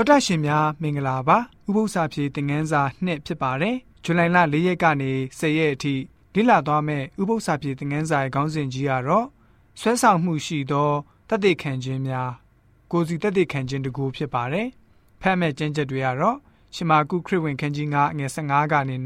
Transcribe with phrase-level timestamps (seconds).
[0.00, 5.94] တော်တာရှင်များမင်္ဂလာပါဥပု္ပ္ပစာပြေသင်ငန်းစာနှစ်ဖြစ်ပါတယ်ဇူလိုင်လ၄ရက်ကနေ10ရက်အထိ
[6.34, 9.26] လေ့လာသွားမယ့်ဥပု္ပ္ပစာပြေသင်ငန်းစာရဲ့ခေါင်းစဉ်ကြီးကတော့
[9.80, 10.90] ဆွဲဆောင်မှုရှိသော
[11.28, 12.30] တသက်ခံခြင်းများ
[12.92, 14.68] ကိုစီတသက်ခံခြင်းတကူဖြစ်ပါတယ်
[15.20, 16.36] ဖတ်မဲ့ကျမ်းချက်တွေကတော့
[16.74, 18.96] ရှမာကုခရစ်ဝင်ခန်းကြီး9ငွေ15ကနေ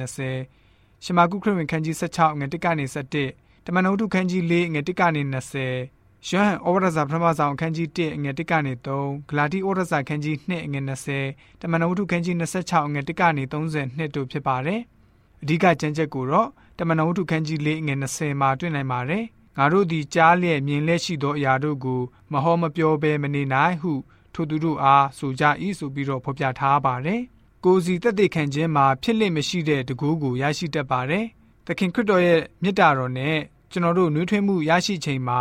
[0.50, 2.84] 20ရှမာကုခရစ်ဝင်ခန်းကြီး16ငွေ1ကနေ
[3.24, 5.22] 17တမန်တော်ဒုခန်းကြီး4ငွေ1ကနေ
[5.64, 10.84] 20 ရှမ်းဩဝရစာပထမဆောင်အခန်းကြီး1အငယ်1ကနေ3ဂလာတိဩဝရစာအခန်းကြီး2အငယ်
[11.20, 14.80] 20တမန်တော်ဝတ္ထုခန်းကြီး26အငယ်1ကနေ32တို့ဖြစ်ပါတယ်။
[15.42, 16.48] အဓိကကျမ်းချက်ကိုတော့
[16.78, 19.24] တမန်တော်ဝတ္ထုခန်းကြီး4အငယ်20မှာတွေ့နိုင်ပါတယ်။
[19.58, 22.00] ငါတို့သည်ကြားလျက်မြင်လျက်ရှိသောအရာတို့ကို
[22.32, 23.92] မဟောမပြောဘဲမနေနိုင်ဟု
[24.34, 25.44] ထိုသူတို့အားဆိုကြ၏
[25.78, 27.20] ဆိုပြီးတော့ဖော်ပြထားပါတယ်။
[27.64, 31.24] ကိုစီတက်တဲ့ခံခြင်းမှာဖြစ်လိမ့်မရှိတဲ့တကူကိုရရှိတတ်ပါတယ်။
[31.66, 33.36] သခင်ခရစ်တော်ရဲ့မြတ်တာတော်နဲ့
[33.70, 35.40] ကျွန်တော်တို့နှွေးထွေးမှုရရှိချိန်မှာ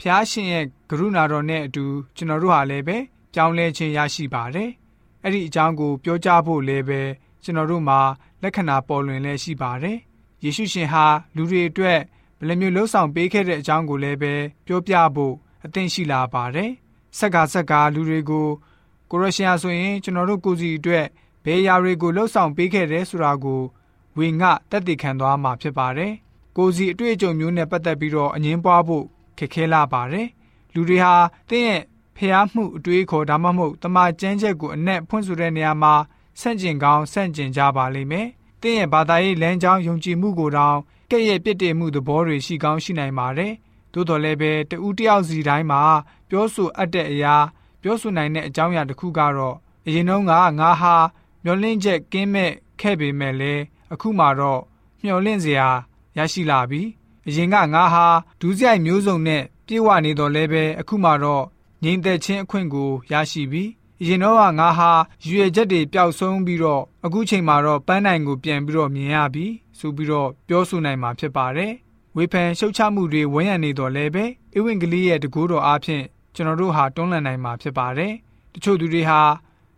[0.00, 1.84] ဖျားရှင်ရဲ့ကရုဏာတော်နဲ့အတူ
[2.16, 2.96] ကျွန်တော်တို့ဟာလည်းပဲ
[3.34, 4.70] ကြောင်းလဲခြင်းရရှိပါတယ်။
[5.22, 7.00] အဲ့ဒီအကြောင်းကိုပြောကြားဖို့လည်းပဲ
[7.42, 8.00] ကျွန်တော်တို့မှာ
[8.42, 9.98] လက္ခဏာပေါ်လွင်လည်းရှိပါတယ်။
[10.44, 11.06] ယေရှုရှင်ဟာ
[11.36, 11.98] လူတွေအတွက်
[12.38, 14.34] ဘယ်လိုမျိုးလှုပ်ဆောင်ပေးခဲ့တဲ့အကြောင်းကိုလည်းပဲ
[14.66, 15.34] ပြောပြဖို့
[15.64, 16.70] အသင့်ရှိလာပါတယ်။
[17.18, 18.48] ဆက်ကဆက်ကလူတွေကို
[19.10, 21.06] ကိုရရှင်ဆိုရင်ကျွန်တော်တို့ကိုစီအတွက်
[21.44, 23.62] ဘယ်ရာတွေကိုလှုပ်ဆောင်ပေးခဲ့တယ်ဆိုတာကို
[24.18, 26.12] ဝေငှတက်တည်ခံသွားမှာဖြစ်ပါတယ်။
[26.56, 29.04] ကိုစီအတွေ့အကြုံမျိုးနဲ့ပတ်သက်ပြီးတော့အငင်းပွားဖို့
[29.38, 30.28] ခက်ခဲလာပါတယ်
[30.74, 31.14] လူတွေဟာ
[31.50, 31.82] တင့်ရဲ့
[32.16, 35.94] ဖျားမှုအတွေးခေါ်ဒါမှမဟုတ်တမန်ကျမ်းချက်ကိုအနက်ဖွင့်ဆိုတဲ့နေရာမှာ
[36.40, 38.28] ဆန့်ကျင်ကောင်းဆန့်ကျင်ကြပါလိမ့်မယ်
[38.62, 40.78] တင့်ရဲ့ဘာသာရေးလမ်းကြောင်းယုံကြည်မှုကိုတောင်
[41.10, 43.52] ကဲ့ရဲ့ပြစ်တင်မှုသဘောတွေရှိကောင်းရှိနိုင်ပါတယ်
[43.92, 45.82] သို့တော်လည်းပဲတဦးတယောက်စီတိုင်းမှာ
[46.28, 47.36] ပြောဆိုအပ်တဲ့အရာ
[47.82, 50.96] ပြောဆိုနိုင်တဲ့အကြောင်းအရာတစ်ခုကတော့အရင်တုန်းကငါဟာ
[51.44, 53.62] မျောလင့်ချက်ကင်းမဲ့ခဲ့ပေမဲ့လည်း
[53.92, 54.60] အခုမှတော့
[55.02, 55.68] မျောလင့်စရာ
[56.16, 56.82] ရရှိလာပြီ
[57.28, 58.06] အရင်ကငါဟာ
[58.40, 61.44] ဒူးဆိုင်မျိုးစုံနဲ့ပြေဝနေတော်လဲပဲအခုမှတော့
[61.82, 63.64] ငြိမ်သက်ခြင်းအခွင့်ကိုရရှိပြီ
[64.00, 64.90] အရင်တော့ကငါဟာ
[65.26, 69.46] ရွေချက်တွေပျောက်ဆုံးပြီးတော့အခုချိန်မှာတော့ပန်းနိုင်ကိုပြန်ပြီးတော့မြင်ရပြီ
[69.78, 71.72] ဆိုပြီးတော့ပြောဆိုနိုင်မှာဖြစ်ပါတယ်
[72.16, 74.24] ဝေဖန်ရှုတ်ချမှုတွေဝန်းရံနေတော်လဲပဲ
[74.56, 76.04] အဝင့်ကလေးရဲ့တကူတော်အားဖြင့်
[76.34, 78.12] ကျွန်တော်တို့ဟာတွန်းလှန်နိုင်မှာဖြစ်ပါတယ်
[78.52, 79.20] တချို့သူတွေဟာ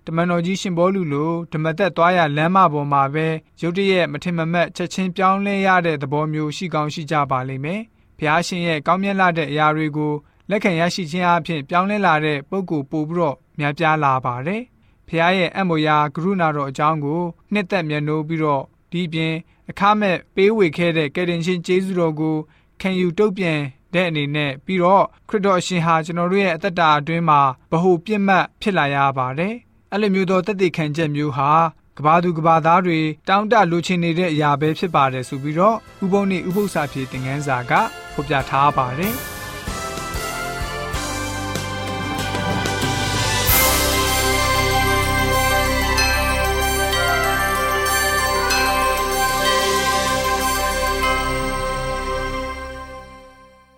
[0.06, 3.26] တမန်တော်ကြီးရှင်ဘောလူလိုဓမ္မသက်သွားရလမ်းမပေါ်မှာပဲ
[3.60, 7.80] ရုတ်တရက်မထင်မမှတ်ချက်ချင်းပြောင်းလဲရတဲ့သဘောမျိုးရှိကောင်းရှိကြပါလိမ့်မယ်။
[8.18, 10.12] ဘုရားရှင်ရဲ့ကောင်းမြတ်လာတဲ့အရာတွေကို
[10.50, 14.62] လက်ခံရရှိခြင်းအပြင်ပြောင်းလဲလာတဲ့ပုဂ္ဂိုလ်ပို့ပြီးတော့များပြားလာပါတယ်။
[15.08, 17.22] ဘုရားရဲ့အံ့မရာကရုဏာတော်အကြောင်းကို
[17.52, 18.62] နှစ်သက်မျက်နှိုးပြီးတော့
[18.92, 19.34] ဒီပြင်
[19.70, 22.36] အခမဲ့ပေးဝေခဲ့တဲ့ကယ်တင်ရှင်ကျေးဇူးတော်ကို
[22.80, 23.60] ခံယူတုတ်ပြန်
[23.94, 27.40] တဲ့အနေနဲ့ပြီးတော့ခရစ်တော်အရှင်ဟာကျွန်တော်တို့ရဲ့အသက်တာအတွင်းမှာ
[27.70, 29.54] ဗဟုပြစ်မှတ်ဖြစ်လာရပါတယ်
[29.92, 31.50] အဲ့လိုမျိုးသောတသက်ခံချက်မျိုးဟာ
[31.98, 37.72] ကဘာသူကဘာသားတွေတောင်းတလိုချင်နေတဲ့အရာပဲဖြစ်ပါတယ်ဆိုပြီးတော့ဥပုံနဲ့ဥပု္ပ္ပစာဖြေသင်ခန်းစာက
[38.14, 39.14] ဖော်ပြထားပါတယ်။